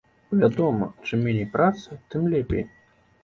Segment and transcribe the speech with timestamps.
[0.43, 2.65] Вядома, чым меней працы, тым лепей.